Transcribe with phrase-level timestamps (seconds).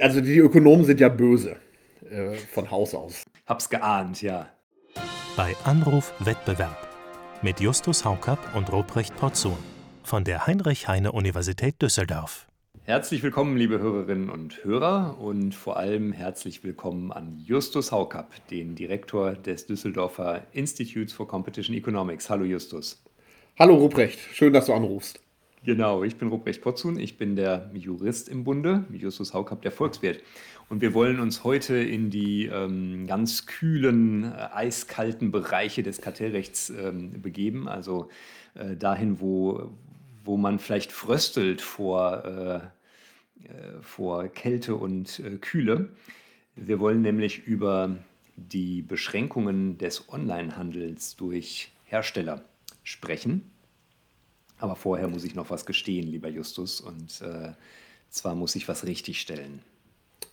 [0.00, 1.56] Also die Ökonomen sind ja böse
[2.10, 3.24] äh, von Haus aus.
[3.46, 4.48] Hab's geahnt, ja.
[5.36, 6.88] Bei Anruf Wettbewerb
[7.42, 9.58] mit Justus Haukapp und Ruprecht Porzun
[10.02, 12.46] von der Heinrich-Heine-Universität Düsseldorf.
[12.84, 18.76] Herzlich willkommen, liebe Hörerinnen und Hörer, und vor allem herzlich willkommen an Justus Haukapp, den
[18.76, 22.30] Direktor des Düsseldorfer Institutes for Competition Economics.
[22.30, 23.02] Hallo Justus.
[23.58, 25.20] Hallo Ruprecht, schön, dass du anrufst.
[25.66, 30.22] Genau, ich bin Ruprecht Potzun, ich bin der Jurist im Bunde, Justus Haukapp, der Volkswirt.
[30.68, 36.70] Und wir wollen uns heute in die ähm, ganz kühlen, äh, eiskalten Bereiche des Kartellrechts
[36.70, 38.10] ähm, begeben, also
[38.54, 39.72] äh, dahin, wo,
[40.24, 45.88] wo man vielleicht fröstelt vor, äh, äh vor Kälte und äh, Kühle.
[46.54, 47.96] Wir wollen nämlich über
[48.36, 52.44] die Beschränkungen des Onlinehandels durch Hersteller
[52.84, 53.50] sprechen.
[54.58, 57.52] Aber vorher muss ich noch was gestehen, lieber Justus, und äh,
[58.10, 59.62] zwar muss ich was richtigstellen.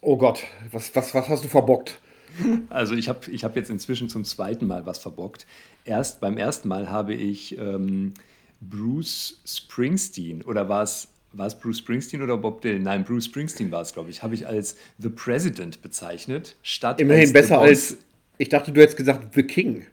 [0.02, 2.00] Oh Gott, was, was, was hast du verbockt?
[2.70, 5.46] Also ich habe ich hab jetzt inzwischen zum zweiten Mal was verbockt.
[5.86, 8.16] Erst beim ersten Mal habe ich ähm,
[8.60, 12.84] Bruce Springsteen oder war es war es Bruce Springsteen oder Bob Dylan?
[12.84, 14.22] Nein, Bruce Springsteen war es, glaube ich.
[14.22, 17.98] Habe ich als The President bezeichnet, statt Immerhin als besser als.
[18.38, 19.86] Ich dachte, du hättest gesagt The King.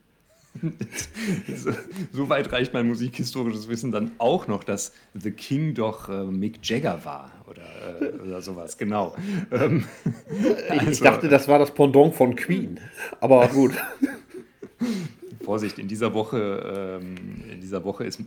[2.12, 6.58] so, weit reicht mein musikhistorisches Wissen dann auch noch, dass The King doch äh, Mick
[6.62, 9.14] Jagger war oder, äh, oder sowas, genau.
[9.52, 9.84] Ähm,
[10.68, 12.80] also, ich dachte, das war das Pendant von Queen,
[13.20, 13.72] aber gut.
[15.44, 17.14] Vorsicht, in dieser Woche, ähm,
[17.50, 18.24] in dieser Woche ist äh,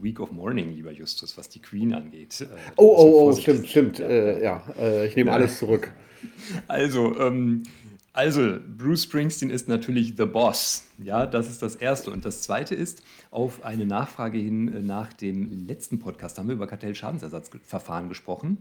[0.00, 2.40] Week of Mourning, lieber Justus, was die Queen angeht.
[2.40, 3.98] Äh, oh, oh, oh, stimmt, stimmt.
[3.98, 5.36] Ja, äh, ja äh, ich nehme ja.
[5.36, 5.92] alles zurück.
[6.66, 7.62] Also, ähm,
[8.14, 10.84] also, Bruce Springsteen ist natürlich The Boss.
[10.98, 12.12] Ja, das ist das Erste.
[12.12, 16.54] Und das Zweite ist, auf eine Nachfrage hin äh, nach dem letzten Podcast haben wir
[16.54, 18.58] über Kartellschadensersatzverfahren gesprochen.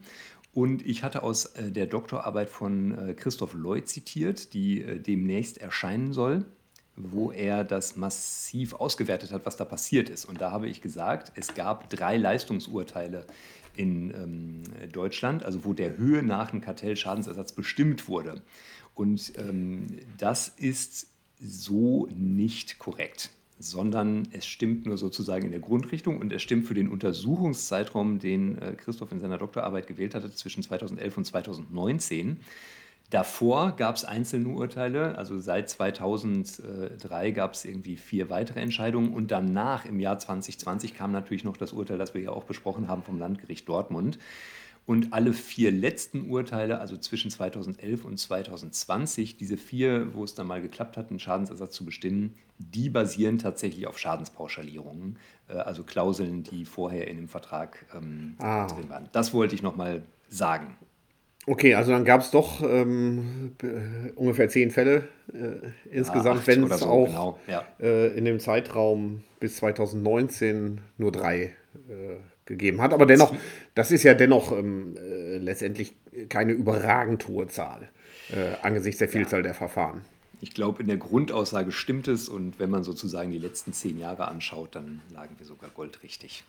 [0.55, 6.13] Und ich hatte aus äh, der Doktorarbeit von äh, Christoph Lloyd zitiert, die demnächst erscheinen
[6.13, 6.45] soll,
[6.95, 10.25] wo er das massiv ausgewertet hat, was da passiert ist.
[10.25, 13.27] Und da habe ich gesagt, es gab drei Leistungsurteile
[13.75, 18.41] in ähm, Deutschland, also wo der Höhe nach ein Kartellschadensersatz bestimmt wurde.
[18.95, 19.87] Und ähm,
[20.17, 21.07] das ist
[21.39, 26.73] so nicht korrekt, sondern es stimmt nur sozusagen in der Grundrichtung und es stimmt für
[26.73, 32.39] den Untersuchungszeitraum, den äh, Christoph in seiner Doktorarbeit gewählt hatte, zwischen 2011 und 2019.
[33.09, 39.29] Davor gab es einzelne Urteile, also seit 2003 gab es irgendwie vier weitere Entscheidungen und
[39.29, 43.03] danach im Jahr 2020 kam natürlich noch das Urteil, das wir ja auch besprochen haben
[43.03, 44.17] vom Landgericht Dortmund.
[44.85, 50.47] Und alle vier letzten Urteile, also zwischen 2011 und 2020, diese vier, wo es dann
[50.47, 55.17] mal geklappt hat, einen Schadensersatz zu bestimmen, die basieren tatsächlich auf Schadenspauschalierungen,
[55.47, 58.67] äh, also Klauseln, die vorher in dem Vertrag ähm, ah.
[58.67, 59.07] drin waren.
[59.13, 60.75] Das wollte ich nochmal sagen.
[61.45, 63.55] Okay, also dann gab es doch ähm,
[64.15, 67.39] ungefähr zehn Fälle äh, insgesamt, ja, wenn es so, auch genau.
[67.47, 67.65] ja.
[67.81, 71.53] äh, in dem Zeitraum bis 2019 nur drei
[71.89, 72.15] äh,
[72.45, 72.93] gegeben hat.
[72.93, 73.35] Aber dennoch,
[73.75, 75.93] das ist ja dennoch ähm, äh, letztendlich
[76.29, 77.89] keine überragend hohe Zahl
[78.31, 79.43] äh, angesichts der Vielzahl ja.
[79.43, 80.01] der Verfahren.
[80.41, 84.27] Ich glaube, in der Grundaussage stimmt es und wenn man sozusagen die letzten zehn Jahre
[84.27, 86.43] anschaut, dann lagen wir sogar goldrichtig.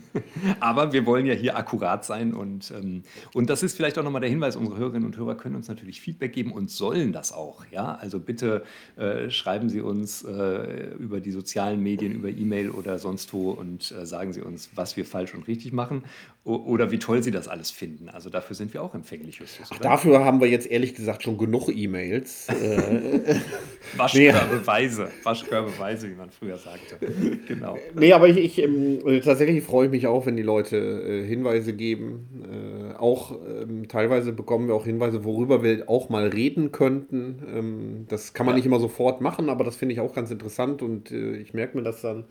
[0.60, 3.02] Aber wir wollen ja hier akkurat sein und, ähm,
[3.34, 6.00] und das ist vielleicht auch nochmal der Hinweis, unsere Hörerinnen und Hörer können uns natürlich
[6.00, 7.64] Feedback geben und sollen das auch.
[7.70, 7.94] Ja?
[7.94, 8.64] Also bitte
[8.96, 13.92] äh, schreiben Sie uns äh, über die sozialen Medien, über E-Mail oder sonst wo und
[13.92, 16.04] äh, sagen Sie uns, was wir falsch und richtig machen
[16.46, 18.08] oder wie toll Sie das alles finden.
[18.08, 19.68] Also dafür sind wir auch empfänglich, Justus.
[19.72, 22.48] Ach, dafür haben wir jetzt ehrlich gesagt schon genug E-Mails.
[22.48, 23.40] Äh,
[23.96, 26.98] Waschkörbeweise, Waschkörbeweise, wie man früher sagte.
[27.48, 27.76] genau.
[27.96, 31.72] Nee, aber ich, ich ähm, tatsächlich freue ich mich auch, wenn die Leute äh, Hinweise
[31.72, 32.28] geben.
[32.44, 37.42] Äh, auch ähm, teilweise bekommen wir auch Hinweise, worüber wir auch mal reden könnten.
[37.52, 38.58] Ähm, das kann man ja.
[38.58, 41.82] nicht immer sofort machen, aber das finde ich auch ganz interessant und ich merke mir
[41.82, 42.24] das dann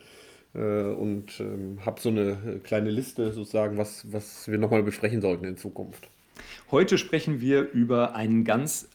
[0.60, 5.58] und ähm, habe so eine kleine Liste sozusagen, was, was wir nochmal besprechen sollten in
[5.58, 6.10] Zukunft.
[6.72, 8.90] Heute sprechen wir über einen ganz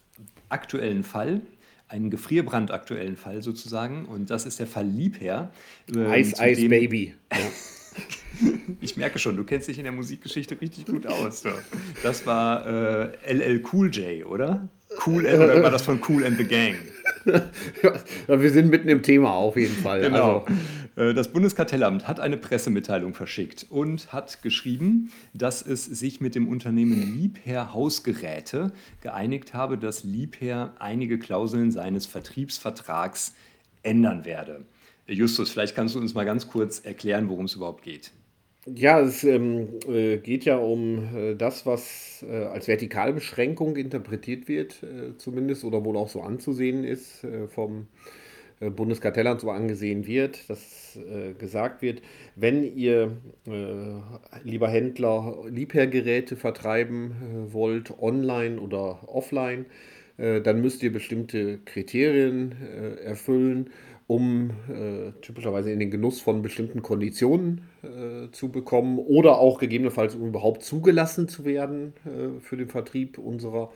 [0.48, 1.42] aktuellen Fall,
[1.88, 4.04] einen gefrierbrandaktuellen Fall sozusagen.
[4.04, 5.50] Und das ist der Fall Liebherr.
[5.94, 7.14] Ähm, Ice Ice Baby.
[8.42, 8.52] Ja.
[8.80, 11.42] ich merke schon, du kennst dich in der Musikgeschichte richtig gut aus.
[12.02, 14.68] Das war äh, LL Cool J, oder?
[15.04, 16.76] Cool oder war das von Cool and the Gang?
[18.26, 20.00] Wir sind mitten im Thema auf jeden Fall.
[20.00, 20.44] Genau.
[20.46, 21.10] Also.
[21.10, 26.48] Äh, das Bundeskartellamt hat eine Pressemitteilung verschickt und hat geschrieben, dass es sich mit dem
[26.48, 33.34] Unternehmen Liebherr Hausgeräte geeinigt habe, dass Liebherr einige Klauseln seines Vertriebsvertrags
[33.82, 34.64] ändern werde.
[35.06, 38.12] Justus, vielleicht kannst du uns mal ganz kurz erklären, worum es überhaupt geht.
[38.66, 44.82] Ja, es ähm, äh, geht ja um äh, das, was äh, als Vertikalbeschränkung interpretiert wird,
[44.82, 47.88] äh, zumindest, oder wohl auch so anzusehen ist, äh, vom
[48.60, 50.98] äh, Bundeskartellamt so angesehen wird, dass
[51.38, 52.02] gesagt wird,
[52.34, 53.16] wenn ihr,
[54.42, 59.66] lieber Händler, Liebherrgeräte vertreiben wollt, online oder offline,
[60.16, 62.52] dann müsst ihr bestimmte Kriterien
[63.04, 63.70] erfüllen,
[64.10, 70.14] um äh, typischerweise in den Genuss von bestimmten Konditionen äh, zu bekommen oder auch gegebenenfalls,
[70.16, 73.72] um überhaupt zugelassen zu werden äh, für den Vertrieb unserer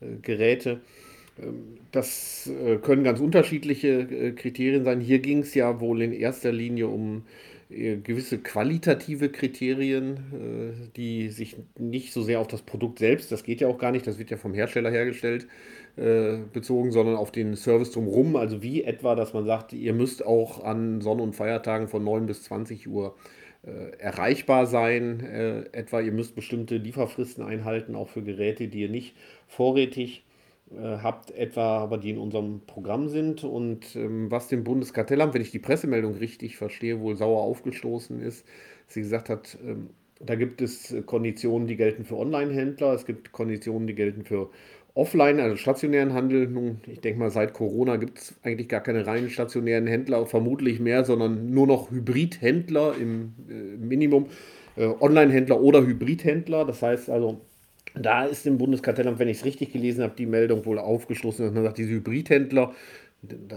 [0.00, 0.80] äh, Geräte.
[1.38, 5.00] Ähm, Das äh, können ganz unterschiedliche äh, Kriterien sein.
[5.00, 7.24] Hier ging es ja wohl in erster Linie um
[7.70, 13.68] gewisse qualitative Kriterien, die sich nicht so sehr auf das Produkt selbst, das geht ja
[13.68, 15.48] auch gar nicht, das wird ja vom Hersteller hergestellt,
[15.96, 18.36] äh, bezogen, sondern auf den Service drumherum.
[18.36, 22.26] Also wie etwa, dass man sagt, ihr müsst auch an Sonn- und Feiertagen von 9
[22.26, 23.14] bis 20 Uhr
[23.66, 25.20] äh, erreichbar sein.
[25.20, 29.14] Äh, etwa, ihr müsst bestimmte Lieferfristen einhalten, auch für Geräte, die ihr nicht
[29.46, 30.24] vorrätig
[30.70, 33.44] äh, habt, etwa aber die in unserem Programm sind.
[33.44, 38.46] Und ähm, was dem Bundeskartellamt, wenn ich die Pressemeldung richtig verstehe, wohl sauer aufgestoßen ist,
[38.88, 43.86] sie gesagt hat, ähm, da gibt es Konditionen, die gelten für Online-Händler, es gibt Konditionen,
[43.86, 44.50] die gelten für
[44.94, 46.46] Offline, also stationären Handel.
[46.46, 50.78] Nun, ich denke mal, seit Corona gibt es eigentlich gar keine reinen stationären Händler, vermutlich
[50.78, 54.26] mehr, sondern nur noch Hybridhändler im äh, Minimum.
[54.76, 56.64] Äh, Online-Händler oder Hybridhändler.
[56.64, 57.40] Das heißt also,
[57.94, 61.54] da ist im Bundeskartellamt, wenn ich es richtig gelesen habe, die Meldung wohl aufgeschlossen, dass
[61.54, 62.72] man sagt, diese Hybridhändler,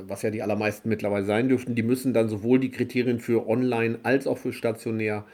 [0.08, 4.00] was ja die allermeisten mittlerweile sein dürften, die müssen dann sowohl die Kriterien für online
[4.04, 5.26] als auch für stationär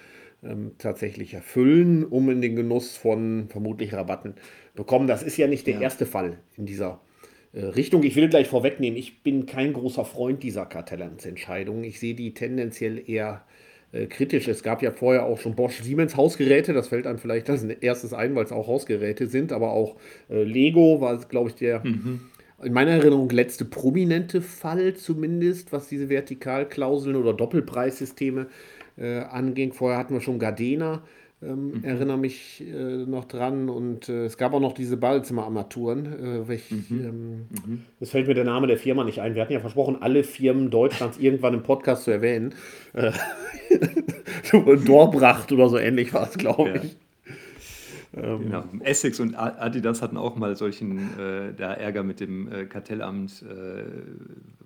[0.46, 4.36] ähm, tatsächlich erfüllen, um in den Genuss von vermutlich Rabatten
[4.76, 5.08] bekommen.
[5.08, 5.82] Das ist ja nicht der Ja.
[5.82, 7.02] erste Fall in dieser
[7.54, 8.04] äh, Richtung.
[8.04, 11.84] Ich will gleich vorwegnehmen, ich bin kein großer Freund dieser Kartellamtsentscheidungen.
[11.84, 13.44] Ich sehe die tendenziell eher
[13.92, 14.48] äh, kritisch.
[14.48, 18.14] Es gab ja vorher auch schon Bosch Siemens Hausgeräte, das fällt einem vielleicht als erstes
[18.14, 19.98] ein, weil es auch Hausgeräte sind, aber auch
[20.30, 21.84] äh, Lego war, glaube ich, der
[22.64, 28.48] in meiner Erinnerung letzte prominente Fall zumindest, was diese Vertikalklauseln oder Doppelpreissysteme
[28.98, 29.74] äh, anging.
[29.74, 31.04] Vorher hatten wir schon Gardena,
[31.42, 33.70] ähm, erinnere mich äh, noch dran.
[33.70, 36.06] Und äh, es gab auch noch diese Badezimmerarmaturen.
[36.06, 37.48] Äh, welch, ähm,
[38.00, 39.36] Das fällt mir der Name der Firma nicht ein.
[39.36, 42.54] Wir hatten ja versprochen, alle Firmen Deutschlands irgendwann im Podcast zu erwähnen.
[42.94, 43.12] Äh,
[44.86, 46.82] Dorbracht oder so ähnlich war es, glaube Ja.
[48.14, 48.22] Ich.
[48.22, 48.64] Genau.
[48.82, 53.42] Essex und Adidas hatten auch mal solchen äh, da Ärger mit dem äh, Kartellamt.
[53.44, 53.84] Äh,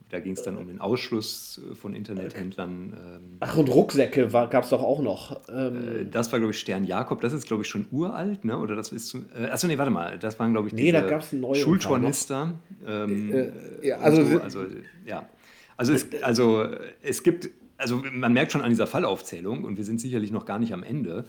[0.10, 2.94] da ging es dann um den Ausschluss äh, von Internethändlern.
[2.94, 5.42] Ähm, Ach, und Rucksäcke gab es doch auch noch.
[5.50, 7.20] Ähm, äh, das war, glaube ich, Stern Jakob.
[7.22, 8.58] Das ist, glaube ich, schon uralt, ne?
[8.58, 9.16] Oder das ist.
[9.16, 10.18] Äh, achso, nee, warte mal.
[10.18, 12.54] Das waren, glaube ich, Nee, da gab's neuen Schultornister.
[12.86, 13.52] Ähm, Äh,
[13.88, 14.66] ja, also- so, also,
[15.06, 15.28] ja.
[15.76, 16.66] Also es, also
[17.02, 17.50] es gibt.
[17.78, 20.82] Also man merkt schon an dieser Fallaufzählung, und wir sind sicherlich noch gar nicht am
[20.82, 21.26] Ende,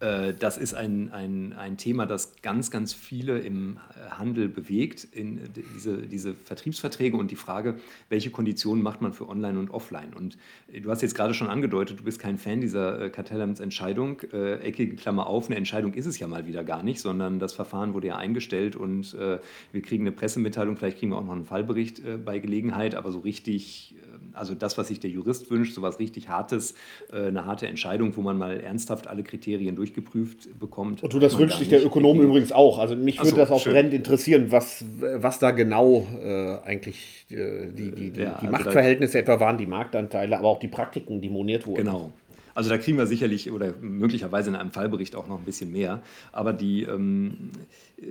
[0.00, 5.06] äh, das ist ein, ein, ein Thema, das ganz, ganz viele im äh, Handel bewegt,
[5.12, 5.40] in äh,
[5.76, 7.76] diese, diese Vertriebsverträge und die Frage,
[8.08, 10.12] welche Konditionen macht man für Online und Offline.
[10.12, 10.38] Und
[10.72, 14.22] äh, du hast jetzt gerade schon angedeutet, du bist kein Fan dieser Kartellamtsentscheidung.
[14.32, 17.52] Äh, eckige Klammer auf, eine Entscheidung ist es ja mal wieder gar nicht, sondern das
[17.52, 19.38] Verfahren wurde ja eingestellt und äh,
[19.70, 23.12] wir kriegen eine Pressemitteilung, vielleicht kriegen wir auch noch einen Fallbericht äh, bei Gelegenheit, aber
[23.12, 23.94] so richtig,
[24.32, 26.74] also das, was sich der Jurist wünscht, so was richtig Hartes,
[27.12, 31.02] äh, eine harte Entscheidung, wo man mal ernsthaft alle Kriterien durchgeprüft bekommt.
[31.02, 31.84] Und du, das wünscht sich der.
[31.84, 32.78] Ökonom übrigens auch.
[32.78, 33.72] Also mich Ach würde so, das auch schön.
[33.72, 38.50] brennend interessieren, was, was da genau äh, eigentlich äh, die, die, die, Ja, die also
[38.50, 41.84] Machtverhältnisse etwa waren, die Marktanteile, aber auch die Praktiken, die moniert wurden.
[41.84, 42.12] Genau.
[42.54, 46.02] Also da kriegen wir sicherlich oder möglicherweise in einem Fallbericht auch noch ein bisschen mehr.
[46.32, 47.50] Aber die, ähm,
[47.96, 48.04] äh,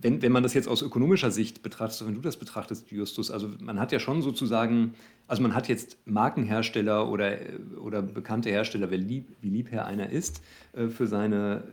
[0.00, 3.50] wenn, wenn man das jetzt aus ökonomischer Sicht betrachtet, wenn du das betrachtest, Justus, also
[3.60, 4.94] man hat ja schon sozusagen,
[5.26, 10.10] also man hat jetzt Markenhersteller oder, äh, oder bekannte Hersteller, wie, lieb, wie Liebherr einer
[10.10, 11.64] ist, äh, für seine,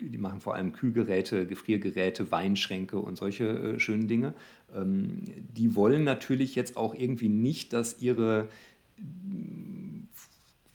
[0.00, 4.34] äh, die machen vor allem Kühlgeräte, Gefriergeräte, Weinschränke und solche äh, schönen Dinge.
[4.74, 5.22] Ähm,
[5.56, 8.48] die wollen natürlich jetzt auch irgendwie nicht, dass ihre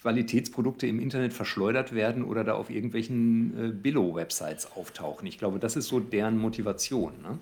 [0.02, 5.28] Qualitätsprodukte im Internet verschleudert werden oder da auf irgendwelchen äh, Billo-Websites auftauchen.
[5.28, 7.14] Ich glaube, das ist so deren Motivation.
[7.22, 7.40] Ne?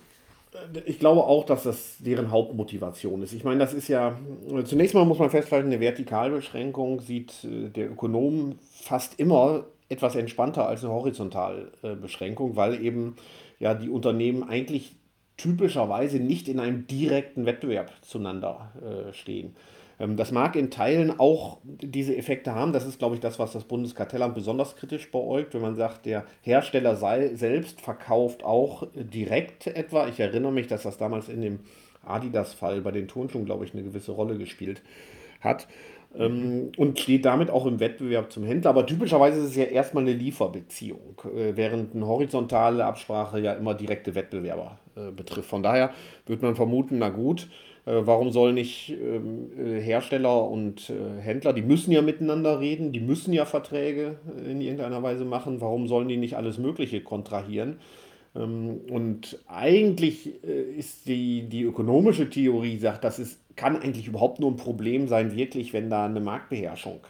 [0.86, 3.34] Ich glaube auch, dass das deren Hauptmotivation ist.
[3.34, 4.18] Ich meine, das ist ja,
[4.66, 10.68] zunächst mal muss man festhalten, eine Vertikalbeschränkung sieht äh, der Ökonom fast immer etwas entspannter
[10.68, 13.16] als eine Horizontalbeschränkung, weil eben
[13.60, 14.96] ja die Unternehmen eigentlich
[15.38, 19.56] typischerweise nicht in einem direkten Wettbewerb zueinander äh, stehen.
[20.00, 22.74] Ähm, Das mag in Teilen auch diese Effekte haben.
[22.74, 26.26] Das ist, glaube ich, das, was das Bundeskartellamt besonders kritisch beäugt, wenn man sagt, der
[26.42, 30.08] Hersteller sei selbst verkauft auch direkt etwa.
[30.08, 31.60] Ich erinnere mich, dass das damals in dem
[32.04, 34.82] Adidas-Fall bei den Turnschuhen, glaube ich, eine gewisse Rolle gespielt
[35.42, 35.68] hat.
[36.16, 38.70] ähm, und steht damit auch im Wettbewerb zum Händler.
[38.72, 43.74] Aber typischerweise ist es ja erstmal eine Lieferbeziehung, äh, während eine horizontale Absprache ja immer
[43.76, 45.50] direkte Wettbewerber äh, betrifft.
[45.50, 45.92] Von daher
[46.26, 47.50] wird man vermuten, na gut,
[47.90, 53.00] warum sollen nicht ähm, äh, Hersteller und äh, Händler, die müssen ja miteinander reden, die
[53.00, 57.78] müssen ja Verträge in irgendeiner Weise machen, warum sollen die nicht alles Mögliche kontrahieren?
[58.36, 64.50] Ähm, und eigentlich ist die, die ökonomische Theorie, sagt, das ist, kann eigentlich überhaupt nur
[64.52, 67.02] ein Problem sein, wirklich, wenn da eine Marktbeherrschung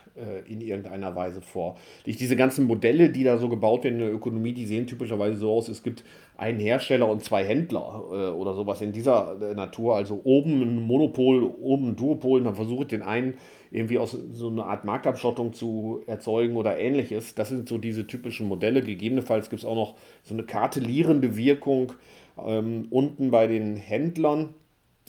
[0.48, 2.20] in irgendeiner Weise vorliegt.
[2.20, 5.52] Diese ganzen Modelle, die da so gebaut werden in der Ökonomie, die sehen typischerweise so
[5.52, 6.04] aus, es gibt
[6.38, 9.96] einen Hersteller und zwei Händler äh, oder sowas in dieser äh, Natur.
[9.96, 13.36] Also oben ein Monopol, oben ein Duopol, und dann ich den einen
[13.72, 17.36] irgendwie aus so einer Art Marktabschottung zu erzeugen oder ähnliches.
[17.36, 18.82] Das sind so diese typischen Modelle.
[18.82, 21.94] Gegebenenfalls gibt es auch noch so eine kartellierende Wirkung
[22.38, 24.54] ähm, unten bei den Händlern.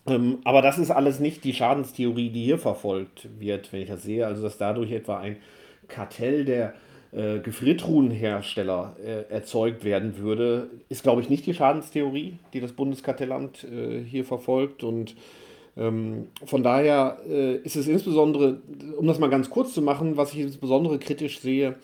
[0.08, 4.02] Ähm, aber das ist alles nicht die Schadenstheorie, die hier verfolgt wird, wenn ich das
[4.02, 4.26] sehe.
[4.26, 5.36] Also dass dadurch etwa ein
[5.88, 6.74] Kartell der
[7.12, 13.64] äh, Gefriertruhenhersteller äh, erzeugt werden würde, ist, glaube ich, nicht die Schadenstheorie, die das Bundeskartellamt
[13.64, 14.84] äh, hier verfolgt.
[14.84, 15.14] Und
[15.76, 18.60] ähm, von daher äh, ist es insbesondere,
[18.98, 21.76] um das mal ganz kurz zu machen, was ich insbesondere kritisch sehe,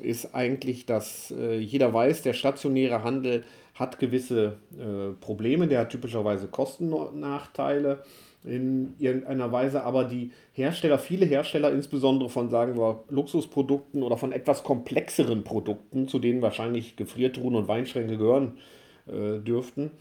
[0.00, 5.90] ist eigentlich, dass äh, jeder weiß, der stationäre Handel hat gewisse äh, Probleme, der hat
[5.90, 8.04] typischerweise Kostennachteile
[8.44, 14.32] in irgendeiner Weise, aber die Hersteller, viele Hersteller, insbesondere von, sagen wir, Luxusprodukten oder von
[14.32, 18.58] etwas komplexeren Produkten, zu denen wahrscheinlich Gefriertruhen und Weinschränke gehören
[19.06, 19.92] äh, dürften,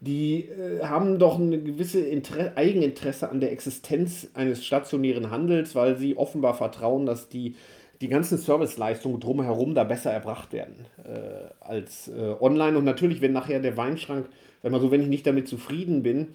[0.00, 2.04] die äh, haben doch ein gewisses
[2.54, 7.56] Eigeninteresse an der Existenz eines stationären Handels, weil sie offenbar vertrauen, dass die,
[8.00, 12.78] die ganzen Serviceleistungen drumherum da besser erbracht werden äh, als äh, online.
[12.78, 14.26] Und natürlich, wenn nachher der Weinschrank,
[14.62, 16.28] wenn man so, wenn ich nicht damit zufrieden bin,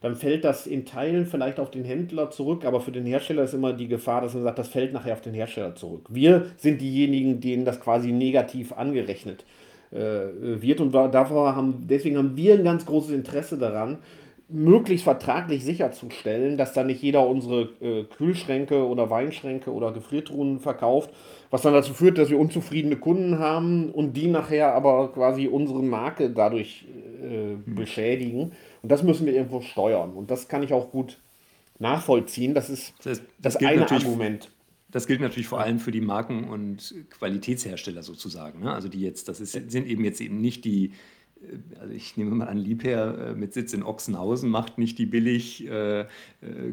[0.00, 3.52] dann fällt das in Teilen vielleicht auf den Händler zurück, aber für den Hersteller ist
[3.52, 6.06] immer die Gefahr, dass man sagt, das fällt nachher auf den Hersteller zurück.
[6.08, 9.44] Wir sind diejenigen, denen das quasi negativ angerechnet
[9.90, 13.98] äh, wird und davor haben, deswegen haben wir ein ganz großes Interesse daran,
[14.52, 21.10] möglichst vertraglich sicherzustellen, dass da nicht jeder unsere äh, Kühlschränke oder Weinschränke oder Gefriertruhen verkauft,
[21.50, 25.82] was dann dazu führt, dass wir unzufriedene Kunden haben und die nachher aber quasi unsere
[25.82, 26.86] Marke dadurch
[27.22, 28.52] äh, beschädigen.
[28.82, 30.12] Und das müssen wir irgendwo steuern.
[30.12, 31.18] Und das kann ich auch gut
[31.78, 32.54] nachvollziehen.
[32.54, 34.50] Das ist das, das, das eine Argument.
[34.90, 38.60] Das gilt natürlich vor allem für die Marken- und Qualitätshersteller sozusagen.
[38.60, 38.72] Ne?
[38.72, 40.90] Also die jetzt, das ist, sind eben jetzt eben nicht die, äh,
[41.80, 45.66] also ich nehme mal an, Liebherr äh, mit Sitz in Ochsenhausen macht nicht die billig
[45.66, 46.06] äh,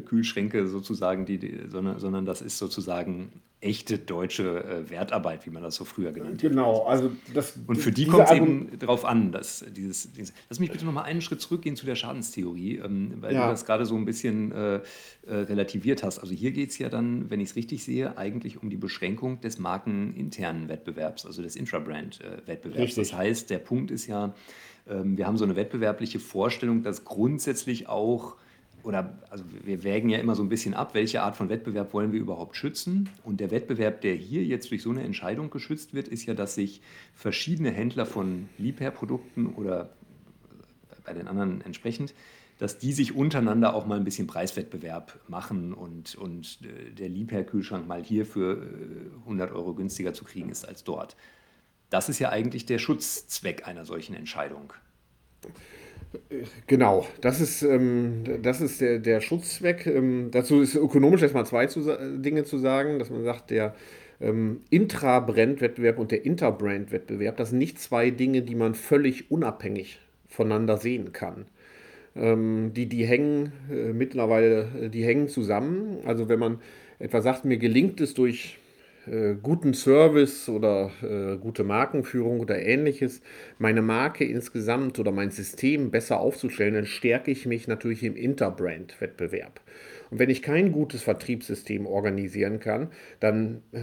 [0.04, 5.74] Kühlschränke sozusagen, die, sondern, sondern das ist sozusagen echte deutsche äh, Wertarbeit, wie man das
[5.74, 6.50] so früher genannt hat.
[6.50, 7.58] Genau, also das.
[7.66, 10.32] Und für die kommt es eben darauf an, dass dieses, dieses.
[10.48, 13.46] Lass mich bitte noch mal einen Schritt zurückgehen zu der Schadenstheorie, ähm, weil ja.
[13.46, 14.80] du das gerade so ein bisschen äh, äh,
[15.26, 16.20] relativiert hast.
[16.20, 19.40] Also hier geht es ja dann, wenn ich es richtig sehe, eigentlich um die Beschränkung
[19.40, 22.94] des markeninternen Wettbewerbs, also des Intrabrand-Wettbewerbs.
[22.94, 24.34] Das heißt, der Punkt ist ja,
[24.88, 28.36] ähm, wir haben so eine wettbewerbliche Vorstellung, dass grundsätzlich auch
[28.82, 32.12] oder also wir wägen ja immer so ein bisschen ab, welche Art von Wettbewerb wollen
[32.12, 33.08] wir überhaupt schützen.
[33.24, 36.54] Und der Wettbewerb, der hier jetzt durch so eine Entscheidung geschützt wird, ist ja, dass
[36.54, 36.80] sich
[37.14, 39.90] verschiedene Händler von Liebherrprodukten oder
[41.04, 42.14] bei den anderen entsprechend,
[42.58, 47.86] dass die sich untereinander auch mal ein bisschen Preiswettbewerb machen und, und äh, der Liebherr-Kühlschrank
[47.86, 48.66] mal hier für
[49.20, 51.16] 100 äh, Euro günstiger zu kriegen ist als dort.
[51.90, 54.72] Das ist ja eigentlich der Schutzzweck einer solchen Entscheidung.
[56.66, 59.86] Genau, das ist, ähm, das ist der, der Schutzzweck.
[59.86, 61.80] Ähm, dazu ist ökonomisch erstmal zwei zu,
[62.18, 63.74] Dinge zu sagen, dass man sagt, der
[64.20, 70.76] ähm, Intra-Brand-Wettbewerb und der Interbrand-Wettbewerb, das sind nicht zwei Dinge, die man völlig unabhängig voneinander
[70.76, 71.46] sehen kann.
[72.16, 75.98] Ähm, die, die hängen äh, mittlerweile, die hängen zusammen.
[76.04, 76.60] Also wenn man
[76.98, 78.58] etwa sagt, mir gelingt es durch
[79.10, 83.20] äh, guten Service oder äh, gute Markenführung oder ähnliches,
[83.58, 89.60] meine Marke insgesamt oder mein System besser aufzustellen, dann stärke ich mich natürlich im Interbrand-Wettbewerb.
[90.10, 92.88] Und wenn ich kein gutes Vertriebssystem organisieren kann,
[93.20, 93.78] dann äh,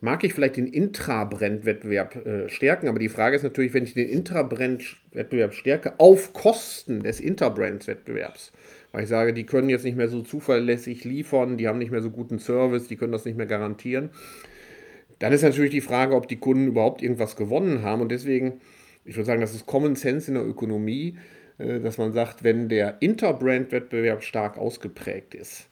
[0.00, 4.08] mag ich vielleicht den Intrabrand-Wettbewerb äh, stärken, aber die Frage ist natürlich, wenn ich den
[4.08, 8.52] Intrabrand-Wettbewerb stärke, auf Kosten des Interbrand-Wettbewerbs,
[8.92, 12.02] weil ich sage, die können jetzt nicht mehr so zuverlässig liefern, die haben nicht mehr
[12.02, 14.10] so guten Service, die können das nicht mehr garantieren,
[15.18, 18.02] dann ist natürlich die Frage, ob die Kunden überhaupt irgendwas gewonnen haben.
[18.02, 18.60] Und deswegen,
[19.04, 21.16] ich würde sagen, das ist Common Sense in der Ökonomie,
[21.58, 25.68] äh, dass man sagt, wenn der Interbrand-Wettbewerb stark ausgeprägt ist,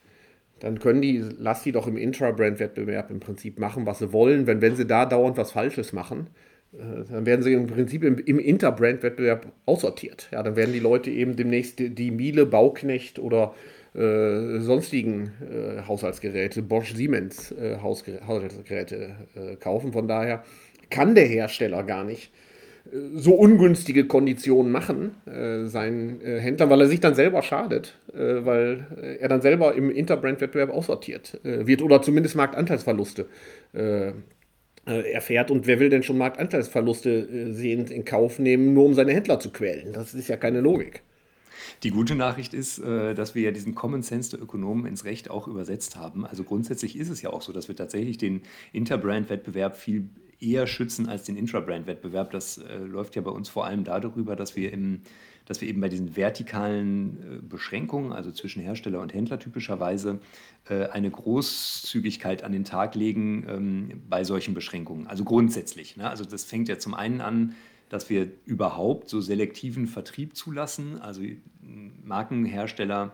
[0.60, 4.46] dann können die, lass die doch im Intrabrand-Wettbewerb im Prinzip machen, was sie wollen.
[4.46, 6.28] Wenn, wenn sie da dauernd was Falsches machen,
[6.72, 10.28] äh, dann werden sie im Prinzip im, im Interbrand-Wettbewerb aussortiert.
[10.32, 13.54] Ja, dann werden die Leute eben demnächst die Miele, Bauknecht oder
[13.94, 19.92] äh, sonstigen äh, Haushaltsgeräte, Bosch Siemens äh, Haushaltsgeräte äh, kaufen.
[19.92, 20.42] Von daher
[20.90, 22.32] kann der Hersteller gar nicht
[22.86, 25.12] äh, so ungünstige Konditionen machen,
[25.66, 31.38] seinen Händlern, weil er sich dann selber schadet, weil er dann selber im Interbrand-Wettbewerb aussortiert
[31.42, 33.26] wird oder zumindest Marktanteilsverluste
[34.84, 35.50] erfährt.
[35.50, 39.50] Und wer will denn schon Marktanteilsverluste sehend in Kauf nehmen, nur um seine Händler zu
[39.50, 39.92] quälen?
[39.92, 41.02] Das ist ja keine Logik.
[41.82, 45.30] Die gute Nachricht ist, äh, dass wir ja diesen Common Sense der Ökonomen ins Recht
[45.30, 46.26] auch übersetzt haben.
[46.26, 48.42] Also grundsätzlich ist es ja auch so, dass wir tatsächlich den
[48.72, 50.08] Interbrand-Wettbewerb viel
[50.40, 52.30] eher schützen als den Intrabrand-Wettbewerb.
[52.30, 55.02] Das äh, läuft ja bei uns vor allem darüber, dass wir im
[55.46, 60.20] dass wir eben bei diesen vertikalen äh, Beschränkungen, also zwischen Hersteller und Händler typischerweise,
[60.66, 65.06] eine Großzügigkeit an den Tag legen ähm, bei solchen Beschränkungen.
[65.06, 65.98] Also grundsätzlich.
[65.98, 66.08] Ne?
[66.08, 67.54] Also das fängt ja zum einen an
[67.88, 71.00] dass wir überhaupt so selektiven Vertrieb zulassen.
[71.00, 73.12] Also ein Markenhersteller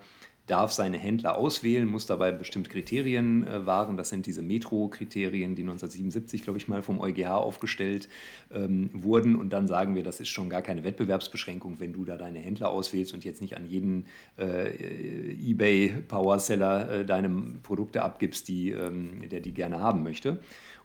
[0.50, 3.96] darf seine Händler auswählen, muss dabei bestimmte Kriterien äh, wahren.
[3.96, 8.08] Das sind diese Metro-Kriterien, die 1977, glaube ich, mal vom EuGH aufgestellt
[8.50, 9.36] ähm, wurden.
[9.36, 12.70] Und dann sagen wir, das ist schon gar keine Wettbewerbsbeschränkung, wenn du da deine Händler
[12.70, 14.06] auswählst und jetzt nicht an jeden
[14.38, 17.28] äh, eBay-Powerseller äh, deine
[17.62, 20.40] Produkte abgibst, die, ähm, der die gerne haben möchte.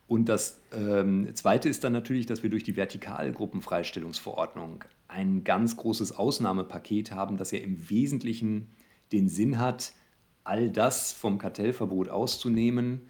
[0.07, 6.15] Und das ähm, Zweite ist dann natürlich, dass wir durch die Vertikalgruppenfreistellungsverordnung ein ganz großes
[6.15, 8.67] Ausnahmepaket haben, das ja im Wesentlichen
[9.11, 9.93] den Sinn hat,
[10.43, 13.09] all das vom Kartellverbot auszunehmen,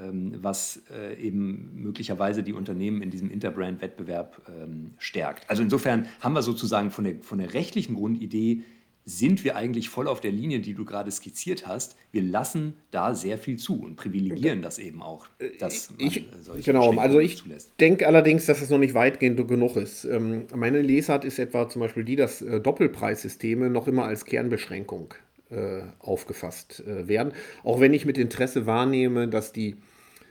[0.00, 5.48] ähm, was äh, eben möglicherweise die Unternehmen in diesem Interbrand-Wettbewerb ähm, stärkt.
[5.48, 8.64] Also insofern haben wir sozusagen von der, von der rechtlichen Grundidee
[9.06, 11.96] sind wir eigentlich voll auf der Linie, die du gerade skizziert hast.
[12.10, 15.26] Wir lassen da sehr viel zu und privilegieren das eben auch,
[15.58, 16.26] dass man ich,
[16.64, 17.42] Genau, also ich
[17.80, 20.04] denke allerdings, dass es noch nicht weitgehend genug ist.
[20.04, 25.12] Ähm, meine Lesart ist etwa zum Beispiel die, dass äh, Doppelpreissysteme noch immer als Kernbeschränkung
[25.50, 27.34] äh, aufgefasst äh, werden.
[27.62, 29.76] Auch wenn ich mit Interesse wahrnehme, dass die,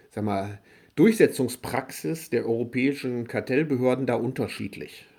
[0.09, 0.59] sag mal,
[0.95, 5.12] Durchsetzungspraxis der europäischen Kartellbehörden da unterschiedlich äh,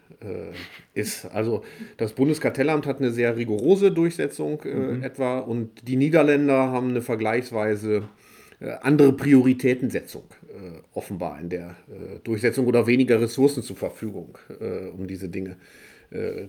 [0.95, 1.27] ist.
[1.27, 1.65] Also
[1.97, 5.03] das Bundeskartellamt hat eine sehr rigorose Durchsetzung äh, mhm.
[5.03, 8.09] etwa und die Niederländer haben eine vergleichsweise
[8.61, 14.89] äh, andere Prioritätensetzung äh, offenbar in der äh, Durchsetzung oder weniger Ressourcen zur Verfügung, äh,
[14.89, 15.57] um diese Dinge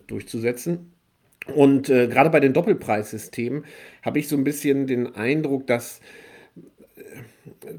[0.05, 0.91] durchzusetzen.
[1.55, 3.65] Und gerade bei den Doppelpreissystemen
[4.03, 6.01] habe ich so ein bisschen den Eindruck, dass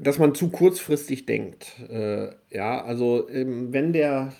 [0.01, 1.75] dass man zu kurzfristig denkt.
[1.89, 4.33] Äh, ja, also ähm, wenn der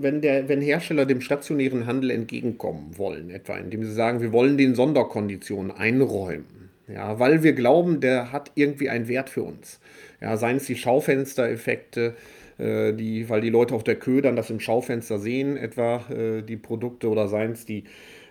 [0.00, 4.58] wenn der, wenn Hersteller dem stationären Handel entgegenkommen wollen, etwa indem sie sagen, wir wollen
[4.58, 9.80] den Sonderkonditionen einräumen, ja, weil wir glauben, der hat irgendwie einen Wert für uns.
[10.20, 12.14] Ja, seien es die Schaufenstereffekte,
[12.58, 16.42] äh, die, weil die Leute auf der Kö dann das im Schaufenster sehen, etwa äh,
[16.42, 17.84] die Produkte oder seien es die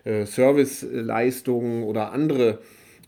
[0.04, 2.60] äh, Serviceleistungen oder andere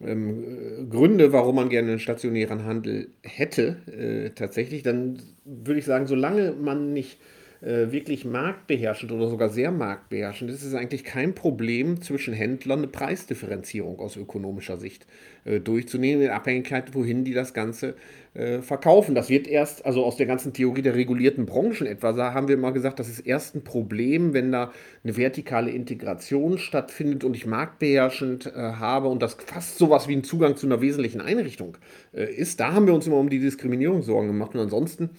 [0.01, 6.07] ähm, Gründe, warum man gerne einen stationären Handel hätte, äh, tatsächlich, dann würde ich sagen,
[6.07, 7.19] solange man nicht
[7.61, 12.87] äh, wirklich marktbeherrschend oder sogar sehr marktbeherrschend ist, ist eigentlich kein Problem, zwischen Händlern eine
[12.87, 15.05] Preisdifferenzierung aus ökonomischer Sicht
[15.45, 17.95] äh, durchzunehmen, in Abhängigkeit, wohin die das Ganze
[18.33, 19.15] äh, verkaufen.
[19.15, 22.57] Das wird erst, also aus der ganzen Theorie der regulierten Branchen etwa, da haben wir
[22.57, 24.71] mal gesagt, das ist erst ein Problem, wenn da
[25.03, 30.23] eine vertikale Integration stattfindet und ich marktbeherrschend äh, habe und das fast sowas wie ein
[30.23, 31.77] Zugang zu einer wesentlichen Einrichtung
[32.13, 32.59] äh, ist.
[32.59, 35.11] Da haben wir uns immer um die Diskriminierung Sorgen gemacht und ansonsten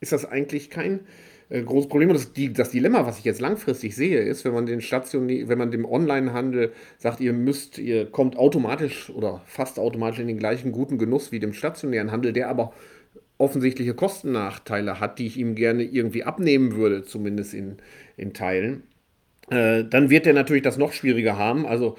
[0.00, 1.00] ist das eigentlich kein
[1.50, 2.08] äh, großes Problem.
[2.08, 5.28] Und das, die, das, Dilemma, was ich jetzt langfristig sehe, ist, wenn man den Station,
[5.28, 10.38] wenn man dem Onlinehandel sagt, ihr müsst, ihr kommt automatisch oder fast automatisch in den
[10.38, 12.72] gleichen guten Genuss wie dem stationären Handel, der aber
[13.36, 17.78] offensichtliche Kostennachteile hat, die ich ihm gerne irgendwie abnehmen würde, zumindest in,
[18.16, 18.84] in Teilen,
[19.50, 21.66] äh, dann wird er natürlich das noch schwieriger haben.
[21.66, 21.96] Also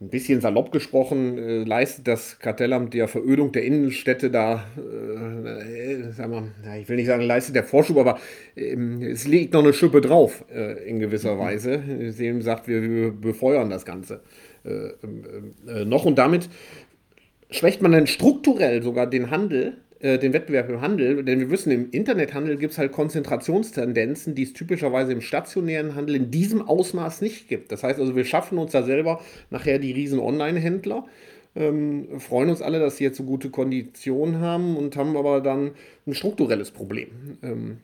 [0.00, 6.52] ein bisschen salopp gesprochen, äh, leistet das Kartellamt der Verödung der Innenstädte da, äh, sagen
[6.62, 8.18] wir, ich will nicht sagen, leistet der Vorschub, aber
[8.56, 8.74] äh,
[9.10, 11.38] es liegt noch eine Schippe drauf äh, in gewisser mhm.
[11.38, 12.12] Weise.
[12.12, 14.20] Sie sagt, wir, wir, befeuern das Ganze
[14.64, 14.90] äh,
[15.70, 16.50] äh, noch und damit
[17.50, 21.70] schwächt man dann strukturell sogar den Handel äh, den Wettbewerb im Handel, denn wir wissen,
[21.72, 27.22] im Internethandel gibt es halt Konzentrationstendenzen, die es typischerweise im stationären Handel in diesem Ausmaß
[27.22, 27.72] nicht gibt.
[27.72, 31.06] Das heißt also, wir schaffen uns da selber nachher die riesen Online-Händler,
[31.54, 35.72] ähm, freuen uns alle, dass sie jetzt so gute Konditionen haben und haben aber dann
[36.06, 37.08] ein strukturelles Problem.
[37.42, 37.78] Ähm,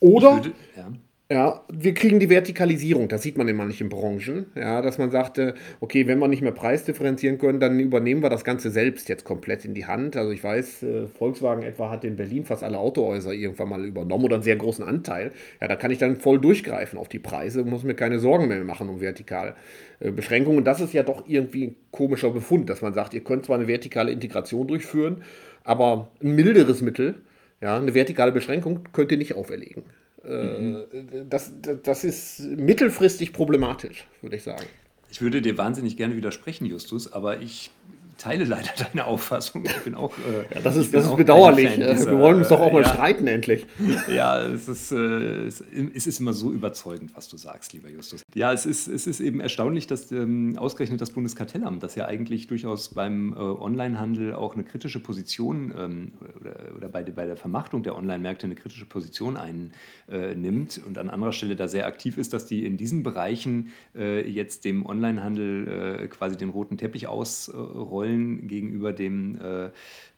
[0.00, 0.92] oder, würde, ja.
[1.30, 5.52] Ja, wir kriegen die Vertikalisierung, das sieht man in manchen Branchen, ja, dass man sagte,
[5.78, 9.66] okay, wenn wir nicht mehr preisdifferenzieren können, dann übernehmen wir das Ganze selbst jetzt komplett
[9.66, 10.16] in die Hand.
[10.16, 14.24] Also ich weiß, äh, Volkswagen etwa hat in Berlin fast alle Autohäuser irgendwann mal übernommen
[14.24, 15.32] oder einen sehr großen Anteil.
[15.60, 18.64] Ja, da kann ich dann voll durchgreifen auf die Preise, muss mir keine Sorgen mehr
[18.64, 20.56] machen um Vertikalbeschränkungen.
[20.56, 23.58] Und das ist ja doch irgendwie ein komischer Befund, dass man sagt, ihr könnt zwar
[23.58, 25.22] eine vertikale Integration durchführen,
[25.62, 27.16] aber ein milderes Mittel,
[27.60, 29.82] ja, eine vertikale Beschränkung könnt ihr nicht auferlegen.
[30.24, 30.84] Mhm.
[31.28, 31.52] Das,
[31.82, 34.66] das ist mittelfristig problematisch, würde ich sagen.
[35.10, 37.70] Ich würde dir wahnsinnig gerne widersprechen, Justus, aber ich
[38.18, 39.64] teile leider deine Auffassung.
[39.64, 40.12] Ich bin auch.
[40.18, 41.74] Äh, ja, das ist, das ist bedauerlich.
[41.74, 43.66] Dieser, Wir wollen uns doch auch mal ja, streiten, endlich.
[44.08, 45.60] Ja, es ist, äh, es
[46.06, 48.24] ist immer so überzeugend, was du sagst, lieber Justus.
[48.34, 52.46] Ja, es ist, es ist eben erstaunlich, dass ähm, ausgerechnet das Bundeskartellamt, das ja eigentlich
[52.46, 57.82] durchaus beim äh, Onlinehandel auch eine kritische Position ähm, oder, oder bei, bei der Vermachtung
[57.82, 62.46] der Online-Märkte eine kritische Position einnimmt und an anderer Stelle da sehr aktiv ist, dass
[62.46, 68.48] die in diesen Bereichen äh, jetzt dem Onlinehandel äh, quasi den roten Teppich ausrollen wollen
[68.48, 69.66] gegenüber dem, äh,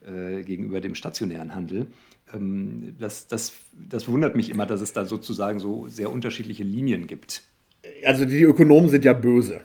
[0.06, 1.86] äh, gegenüber dem stationären Handel.
[2.34, 7.06] Ähm, das, das, das wundert mich immer, dass es da sozusagen so sehr unterschiedliche Linien
[7.06, 7.42] gibt.
[8.04, 9.60] Also die Ökonomen sind ja böse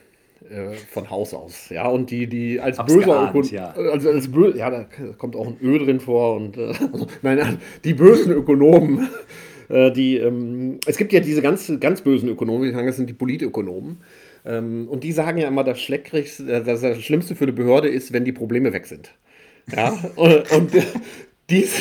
[0.50, 3.72] äh, von Haus aus, ja, und die, die als Hab's böse geahnt, ja.
[3.72, 4.86] also als böse, ja, da
[5.18, 9.10] kommt auch ein Ö drin vor und äh, also, nein, die bösen Ökonomen,
[9.70, 13.10] äh, die, ähm, es gibt ja diese ganz, ganz bösen Ökonomen, die sagen, das sind
[13.10, 13.98] die Politökonomen,
[14.46, 18.14] ähm, und die sagen ja immer, das, äh, das, das Schlimmste für eine Behörde ist,
[18.14, 19.14] wenn die Probleme weg sind.
[19.72, 20.72] Ja, und, und
[21.50, 21.76] dies,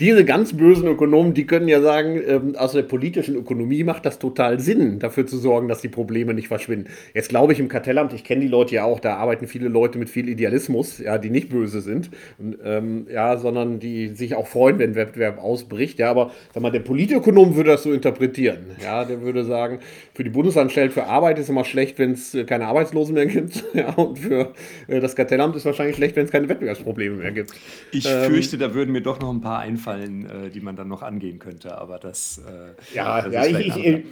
[0.00, 4.18] diese ganz bösen Ökonomen, die können ja sagen, ähm, aus der politischen Ökonomie macht das
[4.18, 6.88] total Sinn, dafür zu sorgen, dass die Probleme nicht verschwinden.
[7.14, 9.98] Jetzt glaube ich im Kartellamt, ich kenne die Leute ja auch, da arbeiten viele Leute
[9.98, 14.46] mit viel Idealismus, ja, die nicht böse sind, und, ähm, ja, sondern die sich auch
[14.46, 15.98] freuen, wenn Wettbewerb ausbricht.
[15.98, 18.66] Ja, aber sag mal, der Politökonom würde das so interpretieren.
[18.82, 19.78] Ja, der würde sagen,
[20.14, 23.64] für die Bundesanstalt für Arbeit ist immer schlecht, wenn es äh, keine Arbeitslosen mehr gibt.
[23.74, 24.52] Ja, und für
[24.86, 27.52] äh, das Kartellamt ist wahrscheinlich schlecht, wenn es keine Wettbewerbsprobleme mehr gibt.
[27.90, 30.88] Ich ähm, fürchte, da würden mir doch noch ein paar einfallen, äh, die man dann
[30.88, 32.38] noch angehen könnte, aber das.
[32.38, 34.04] Äh, ja, das ja, ich, ich,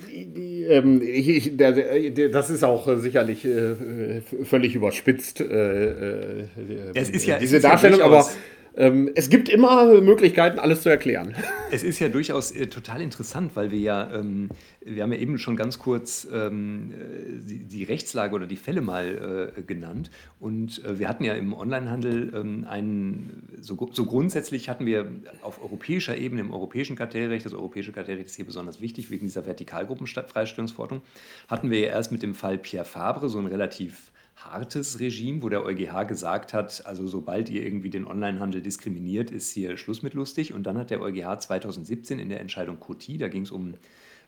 [0.69, 5.41] ähm, ich, das ist auch sicherlich äh, völlig überspitzt.
[5.41, 6.47] Äh,
[6.95, 8.27] es ist ja diese Darstellung, aber
[8.75, 11.35] es gibt immer Möglichkeiten, alles zu erklären.
[11.75, 14.51] Es ist ja durchaus äh, total interessant, weil wir ja, ähm,
[14.85, 18.83] wir haben ja eben schon ganz kurz ähm, äh, die, die, Rechtslage oder die Fälle
[18.83, 20.11] mal äh, genannt.
[20.39, 25.63] Und äh, wir hatten ja im Onlinehandel ähm, einen, so, so, grundsätzlich hatten wir auf
[25.63, 31.01] europäischer Ebene, im europäischen Kartellrecht, das europäische Kartellrecht ist hier besonders wichtig wegen dieser Vertikalgruppenfreistellungsverordnung,
[31.49, 34.12] hatten wir ja erst mit dem Fall Pierre Fabre so ein relativ
[34.45, 39.53] hartes Regime, wo der EuGH gesagt hat, also sobald ihr irgendwie den Onlinehandel diskriminiert, ist
[39.53, 40.53] hier Schluss mit lustig.
[40.53, 43.75] Und dann hat der EuGH 2017 in der Entscheidung Coty, da ging es um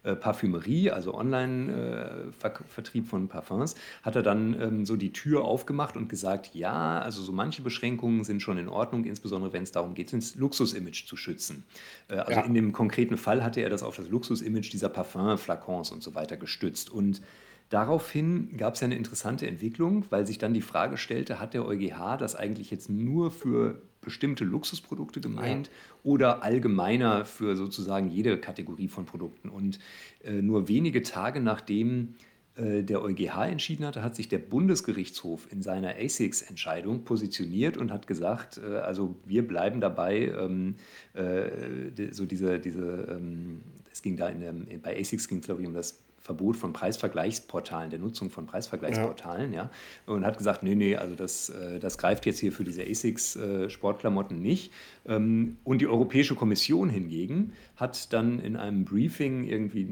[0.04, 5.96] äh, Parfümerie, also Online-Vertrieb äh, von Parfums, hat er dann ähm, so die Tür aufgemacht
[5.96, 9.94] und gesagt, ja, also so manche Beschränkungen sind schon in Ordnung, insbesondere wenn es darum
[9.94, 11.64] geht, das Luxusimage zu schützen.
[12.08, 12.42] Äh, also ja.
[12.42, 16.36] in dem konkreten Fall hatte er das auf das Luxusimage dieser Parfum-Flakons und so weiter
[16.36, 16.90] gestützt.
[16.90, 17.22] Und
[17.70, 21.66] Daraufhin gab es ja eine interessante Entwicklung, weil sich dann die Frage stellte, hat der
[21.66, 25.72] EuGH das eigentlich jetzt nur für bestimmte Luxusprodukte gemeint ja.
[26.04, 29.48] oder allgemeiner für sozusagen jede Kategorie von Produkten?
[29.48, 29.78] Und
[30.22, 32.14] äh, nur wenige Tage nachdem
[32.56, 38.06] äh, der EuGH entschieden hatte, hat sich der Bundesgerichtshof in seiner ASICS-Entscheidung positioniert und hat
[38.06, 40.76] gesagt, äh, also wir bleiben dabei, ähm,
[41.14, 45.62] äh, so diese, diese ähm, es ging da in der, bei ASICS ging es glaube
[45.62, 49.70] ich um das Verbot von Preisvergleichsportalen, der Nutzung von Preisvergleichsportalen, ja.
[50.06, 52.82] ja und hat gesagt, nee, nee, also das, äh, das greift jetzt hier für diese
[52.82, 54.72] ASICS-Sportklamotten äh, nicht.
[55.06, 59.86] Ähm, und die Europäische Kommission hingegen hat dann in einem Briefing irgendwie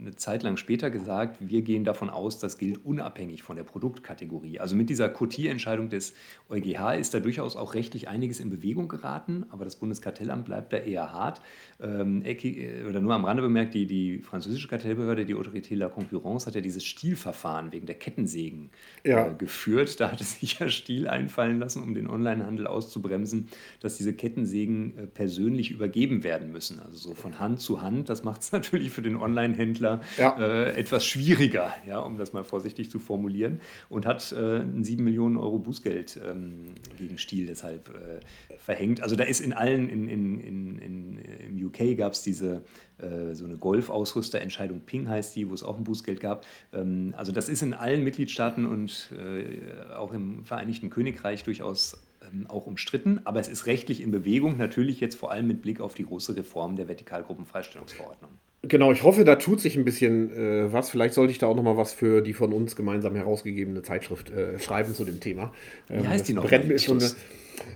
[0.00, 4.58] eine Zeit lang später gesagt, wir gehen davon aus, das gilt unabhängig von der Produktkategorie.
[4.58, 6.14] Also mit dieser Cotier-Entscheidung des
[6.48, 10.78] EuGH ist da durchaus auch rechtlich einiges in Bewegung geraten, aber das Bundeskartellamt bleibt da
[10.78, 11.40] eher hart.
[11.80, 16.46] Ähm, äh, oder nur am Rande bemerkt, die, die französische Kartellbehörde, die Autorité la Concurrence,
[16.46, 18.70] hat ja dieses Stilverfahren wegen der Kettensägen
[19.04, 19.26] ja.
[19.26, 20.00] äh, geführt.
[20.00, 23.48] Da hat es sich ja Stil einfallen lassen, um den Onlinehandel auszubremsen,
[23.80, 26.80] dass diese Kettensägen äh, persönlich übergeben werden müssen.
[26.80, 28.08] Also so von Hand zu Hand.
[28.08, 30.36] Das macht es natürlich für den Online-Händler ja.
[30.38, 33.60] äh, etwas schwieriger, ja, um das mal vorsichtig zu formulieren.
[33.88, 39.02] Und hat äh, ein 7 Millionen Euro Bußgeld ähm, gegen Stil deshalb äh, verhängt.
[39.02, 42.62] Also da ist in allen, in, in, in, in im UK gab es diese
[42.98, 46.44] äh, so eine Golf-Ausrüsterentscheidung, Ping heißt die, wo es auch ein Bußgeld gab.
[46.72, 51.98] Ähm, also das ist in allen Mitgliedstaaten und äh, auch im Vereinigten Königreich durchaus
[52.32, 55.80] ähm, auch umstritten, aber es ist rechtlich in Bewegung, natürlich jetzt vor allem mit Blick
[55.80, 58.30] auf die große Reform der Vertikalgruppenfreistellungsverordnung.
[58.62, 60.90] Genau, ich hoffe, da tut sich ein bisschen äh, was.
[60.90, 64.30] Vielleicht sollte ich da auch noch mal was für die von uns gemeinsam herausgegebene Zeitschrift
[64.30, 65.52] äh, schreiben zu dem Thema.
[65.88, 66.44] Ähm, Wie heißt die noch?
[66.44, 67.10] Brennt mir schon eine,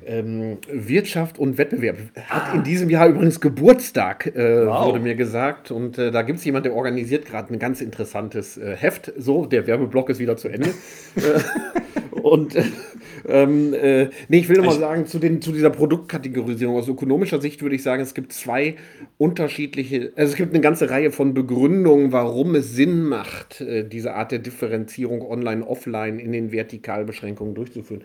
[0.05, 1.99] ähm, Wirtschaft und Wettbewerb.
[2.29, 2.55] Hat ah.
[2.55, 4.87] in diesem Jahr übrigens Geburtstag, äh, wow.
[4.87, 5.71] wurde mir gesagt.
[5.71, 9.13] Und äh, da gibt es jemand, der organisiert gerade ein ganz interessantes äh, Heft.
[9.17, 10.71] So, der Werbeblock ist wieder zu Ende.
[12.11, 12.65] Und äh,
[13.29, 17.41] ähm, äh, nee, ich will noch mal sagen, zu, den, zu dieser Produktkategorisierung aus ökonomischer
[17.41, 18.77] Sicht würde ich sagen, es gibt zwei
[19.19, 24.15] unterschiedliche, also es gibt eine ganze Reihe von Begründungen, warum es Sinn macht, äh, diese
[24.15, 28.03] Art der Differenzierung online, offline in den Vertikalbeschränkungen durchzuführen.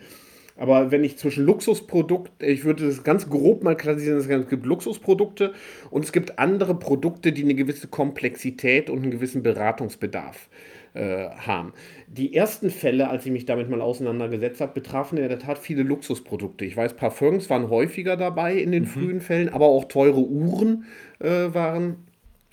[0.58, 5.52] Aber wenn ich zwischen Luxusprodukt, ich würde das ganz grob mal klassifizieren, es gibt Luxusprodukte
[5.90, 11.72] und es gibt andere Produkte, die eine gewisse Komplexität und einen gewissen Beratungsbedarf äh, haben.
[12.08, 15.82] Die ersten Fälle, als ich mich damit mal auseinandergesetzt habe, betrafen in der Tat viele
[15.82, 16.64] Luxusprodukte.
[16.64, 18.88] Ich weiß, Parfums waren häufiger dabei in den mhm.
[18.88, 20.84] frühen Fällen, aber auch teure Uhren
[21.18, 22.06] äh, waren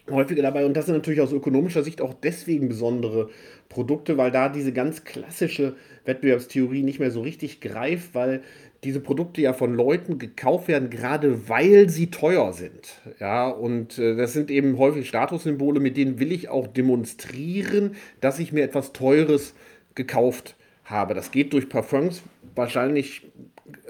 [0.09, 0.65] häufiger dabei.
[0.65, 3.29] Und das sind natürlich aus ökonomischer Sicht auch deswegen besondere
[3.73, 8.43] Produkte, weil da diese ganz klassische Wettbewerbstheorie nicht mehr so richtig greift, weil
[8.83, 13.01] diese Produkte ja von Leuten gekauft werden, gerade weil sie teuer sind.
[13.19, 18.39] Ja, und äh, das sind eben häufig Statussymbole, mit denen will ich auch demonstrieren, dass
[18.39, 19.55] ich mir etwas Teures
[19.95, 21.13] gekauft habe.
[21.13, 22.23] Das geht durch Parfums
[22.55, 23.31] wahrscheinlich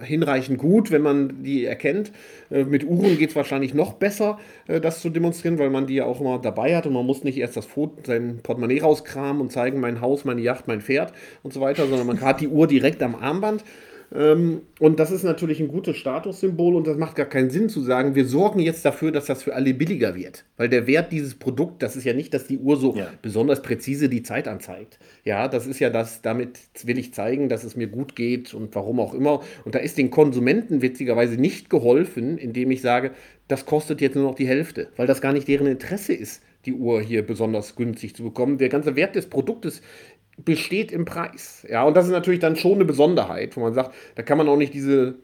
[0.02, 2.12] hinreichend gut, wenn man die erkennt.
[2.52, 5.96] Äh, mit Uhren geht es wahrscheinlich noch besser, äh, das zu demonstrieren, weil man die
[5.96, 9.42] ja auch immer dabei hat und man muss nicht erst das Foto, sein Portemonnaie rauskramen
[9.42, 12.48] und zeigen, mein Haus, meine Yacht, mein Pferd und so weiter, sondern man hat die
[12.48, 13.64] Uhr direkt am Armband.
[14.14, 17.82] Ähm, und das ist natürlich ein gutes Statussymbol und das macht gar keinen Sinn zu
[17.82, 20.46] sagen, wir sorgen jetzt dafür, dass das für alle billiger wird.
[20.58, 23.08] Weil der Wert dieses Produkts, das ist ja nicht, dass die Uhr so ja.
[23.22, 25.00] besonders präzise die Zeit anzeigt.
[25.24, 28.74] Ja, das ist ja das, damit will ich zeigen, dass es mir gut geht und
[28.76, 29.42] warum auch immer.
[29.66, 33.12] Und da ist den Konsumenten witzigerweise nicht geholfen, indem ich sage,
[33.48, 36.74] das kostet jetzt nur noch die Hälfte, weil das gar nicht deren Interesse ist die
[36.74, 38.58] Uhr hier besonders günstig zu bekommen.
[38.58, 39.82] Der ganze Wert des Produktes
[40.46, 41.66] besteht im Preis.
[41.70, 44.48] Ja, und das ist natürlich dann schon eine Besonderheit, wo man sagt, da kann man
[44.48, 45.16] auch nicht diese,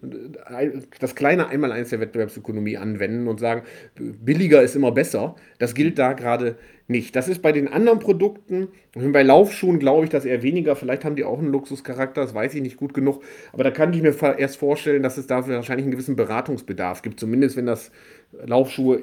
[1.00, 3.64] das kleine Einmaleins der Wettbewerbsökonomie anwenden und sagen,
[3.96, 5.36] billiger ist immer besser.
[5.58, 6.58] Das gilt da gerade
[6.90, 7.16] nicht.
[7.16, 11.16] Das ist bei den anderen Produkten, bei Laufschuhen glaube ich das eher weniger, vielleicht haben
[11.16, 13.22] die auch einen Luxuscharakter, das weiß ich nicht gut genug,
[13.54, 17.20] aber da kann ich mir erst vorstellen, dass es da wahrscheinlich einen gewissen Beratungsbedarf gibt,
[17.20, 17.92] zumindest wenn das
[18.32, 19.02] Laufschuhe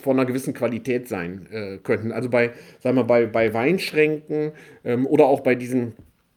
[0.00, 2.12] von einer gewissen Qualität sein äh, könnten.
[2.12, 4.52] Also bei, sagen wir, bei, bei Weinschränken
[4.84, 5.94] ähm, oder auch bei diesen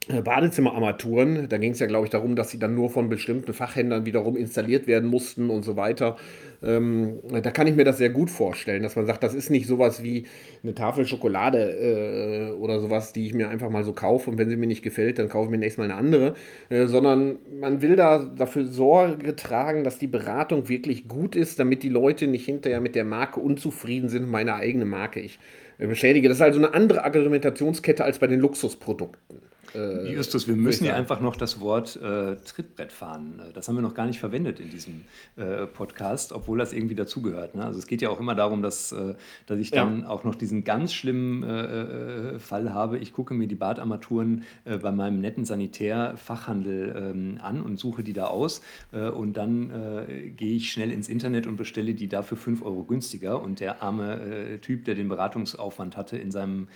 [0.09, 3.53] äh, Badezimmerarmaturen, da ging es ja, glaube ich, darum, dass sie dann nur von bestimmten
[3.53, 6.17] Fachhändlern wiederum installiert werden mussten und so weiter.
[6.63, 9.67] Ähm, da kann ich mir das sehr gut vorstellen, dass man sagt, das ist nicht
[9.67, 10.25] sowas wie
[10.63, 14.49] eine Tafel Schokolade äh, oder sowas, die ich mir einfach mal so kaufe und wenn
[14.49, 16.35] sie mir nicht gefällt, dann kaufe ich mir nächstes Mal eine andere,
[16.69, 21.81] äh, sondern man will da dafür Sorge tragen, dass die Beratung wirklich gut ist, damit
[21.81, 25.39] die Leute nicht hinterher mit der Marke unzufrieden sind, meine eigene Marke ich
[25.79, 26.27] äh, beschädige.
[26.29, 29.41] Das ist also eine andere Argumentationskette als bei den Luxusprodukten.
[29.73, 33.39] Äh, Justus, wir müssen ja einfach noch das Wort äh, Trittbrett fahren.
[33.39, 35.05] Äh, das haben wir noch gar nicht verwendet in diesem
[35.37, 37.55] äh, Podcast, obwohl das irgendwie dazugehört.
[37.55, 37.65] Ne?
[37.65, 40.09] Also es geht ja auch immer darum, dass, äh, dass ich dann ja.
[40.09, 42.97] auch noch diesen ganz schlimmen äh, Fall habe.
[42.97, 48.25] Ich gucke mir die Badarmaturen bei meinem netten Sanitärfachhandel ähm, an und suche die da
[48.25, 48.61] aus.
[48.91, 53.41] und dann gehe ich schnell ins Internet und bestelle die dafür 5 Euro günstiger.
[53.41, 56.67] Und der arme Typ, der den Beratungsaufwand hatte in seinem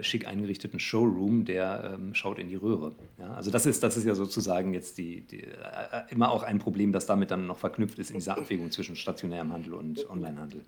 [0.00, 2.92] schick eingerichteten Showroom, der ähm, schaut in die Röhre.
[3.18, 6.58] Ja, also das ist, das ist ja sozusagen jetzt die, die, äh, immer auch ein
[6.58, 10.62] Problem, das damit dann noch verknüpft ist in dieser Abwägung zwischen stationärem Handel und Onlinehandel.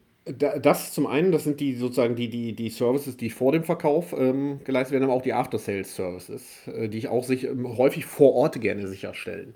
[0.61, 4.13] Das zum einen, das sind die sozusagen die, die, die Services, die vor dem Verkauf
[4.13, 8.35] ähm, geleistet werden, aber auch die After-Sales-Services, äh, die ich auch sich ähm, häufig vor
[8.35, 9.55] Ort gerne sicherstellen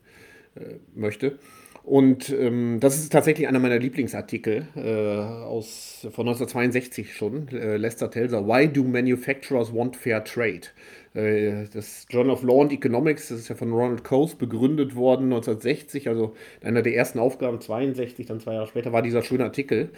[0.56, 1.38] äh, möchte.
[1.84, 8.08] Und ähm, das ist tatsächlich einer meiner Lieblingsartikel äh, aus, von 1962 schon, äh, Lester
[8.08, 10.68] Telser, Why do manufacturers want fair trade?
[11.14, 15.24] Äh, das Journal of Law and Economics, das ist ja von Ronald Coase begründet worden
[15.24, 19.90] 1960, also einer der ersten Aufgaben 62, dann zwei Jahre später war dieser schöne Artikel.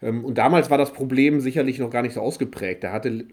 [0.00, 2.84] Ähm, und damals war das Problem sicherlich noch gar nicht so ausgeprägt.
[2.84, 3.26] Da hatte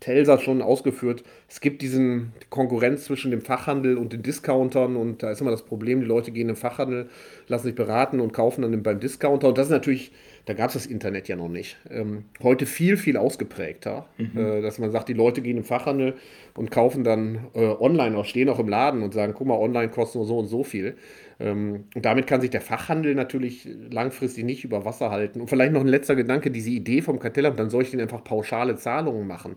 [0.00, 5.30] Telsa schon ausgeführt, es gibt diesen Konkurrenz zwischen dem Fachhandel und den Discountern und da
[5.30, 7.08] ist immer das Problem, die Leute gehen im Fachhandel,
[7.46, 10.12] lassen sich beraten und kaufen dann beim Discounter und das ist natürlich
[10.46, 11.76] da gab es das Internet ja noch nicht.
[11.90, 14.36] Ähm, heute viel, viel ausgeprägter, mhm.
[14.36, 16.14] äh, dass man sagt, die Leute gehen im Fachhandel
[16.54, 19.90] und kaufen dann äh, online auch, stehen auch im Laden und sagen, guck mal, online
[19.90, 20.96] kostet nur so und so viel.
[21.38, 25.40] Ähm, und damit kann sich der Fachhandel natürlich langfristig nicht über Wasser halten.
[25.40, 28.24] Und vielleicht noch ein letzter Gedanke, diese Idee vom Kartellamt, dann soll ich den einfach
[28.24, 29.56] pauschale Zahlungen machen.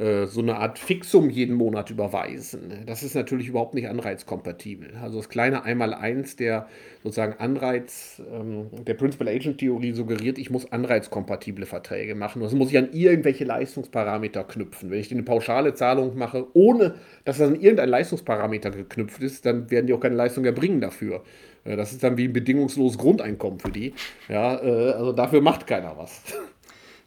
[0.00, 2.72] Äh, so eine Art Fixum jeden Monat überweisen.
[2.86, 4.94] Das ist natürlich überhaupt nicht anreizkompatibel.
[5.02, 6.68] Also das kleine Einmaleins der
[7.02, 12.40] sozusagen Anreiz, ähm, der Principal-Agent-Theorie suggeriert, ich muss anreizkompatible Verträge machen.
[12.40, 14.90] Das muss ich an irgendwelche Leistungsparameter knüpfen.
[14.90, 16.94] Wenn ich eine pauschale Zahlung mache, ohne
[17.26, 21.22] dass das an irgendein Leistungsparameter geknüpft ist, dann werden die auch keine Leistung erbringen dafür.
[21.64, 23.92] Äh, das ist dann wie ein bedingungsloses Grundeinkommen für die.
[24.30, 26.22] Ja, äh, also dafür macht keiner was.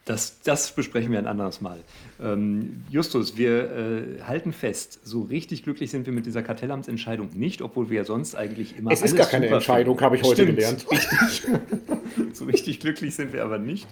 [0.05, 1.79] Das, das besprechen wir ein anderes Mal.
[2.21, 7.61] Ähm, Justus, wir äh, halten fest, so richtig glücklich sind wir mit dieser Kartellamtsentscheidung nicht,
[7.61, 8.91] obwohl wir ja sonst eigentlich immer.
[8.91, 10.85] Es ist gar keine Entscheidung, habe ich heute Stimmt, gelernt.
[10.91, 11.47] Richtig.
[12.33, 13.87] so richtig glücklich sind wir aber nicht,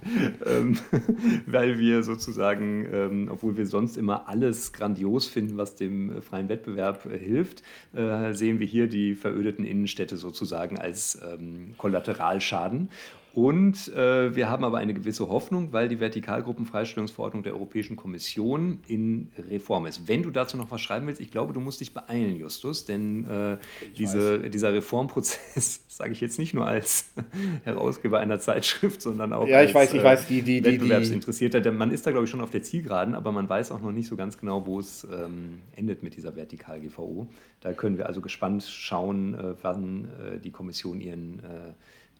[0.46, 0.78] ähm,
[1.46, 6.50] weil wir sozusagen, ähm, obwohl wir sonst immer alles grandios finden, was dem äh, freien
[6.50, 12.90] Wettbewerb äh, hilft, äh, sehen wir hier die verödeten Innenstädte sozusagen als ähm, Kollateralschaden.
[13.34, 19.32] Und äh, wir haben aber eine gewisse Hoffnung, weil die Vertikalgruppenfreistellungsverordnung der Europäischen Kommission in
[19.50, 20.08] Reform ist.
[20.10, 23.30] Wenn du dazu noch was schreiben willst, ich glaube, du musst dich beeilen, Justus, denn
[23.30, 23.58] äh,
[23.98, 27.12] diese, dieser Reformprozess, sage ich jetzt nicht nur als
[27.64, 31.62] Herausgeber einer Zeitschrift, sondern auch ja, als ich weiß, ich weiß, die, die, Wettbewerbsinteressierter.
[31.62, 33.94] Denn man ist da, glaube ich, schon auf der Zielgeraden, aber man weiß auch noch
[33.94, 37.28] nicht so ganz genau, wo es ähm, endet mit dieser Vertikal-GVO.
[37.62, 41.74] Da können wir also gespannt schauen, äh, wann äh, die Kommission ihren äh,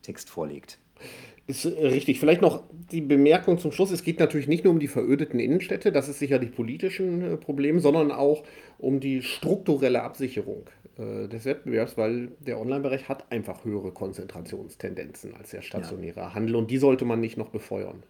[0.04, 0.78] Text vorlegt.
[1.48, 2.20] Ist äh, richtig.
[2.20, 3.92] Vielleicht noch die Bemerkung zum Schluss.
[3.92, 7.80] Es geht natürlich nicht nur um die verödeten Innenstädte, das ist sicherlich politischen äh, Problem,
[7.80, 8.44] sondern auch
[8.78, 15.50] um die strukturelle Absicherung äh, des Wettbewerbs, weil der Online-Bereich hat einfach höhere Konzentrationstendenzen als
[15.50, 16.34] der stationäre ja.
[16.34, 18.04] Handel und die sollte man nicht noch befeuern.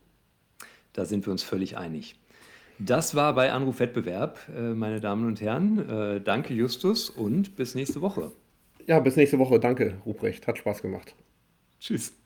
[0.94, 2.16] Da sind wir uns völlig einig.
[2.78, 6.22] Das war bei Anruf Wettbewerb, meine Damen und Herren.
[6.26, 8.32] Danke, Justus, und bis nächste Woche.
[8.88, 9.60] Ja, bis nächste Woche.
[9.60, 10.48] Danke, Ruprecht.
[10.48, 11.16] Hat Spaß gemacht.
[11.80, 12.21] Tschüss.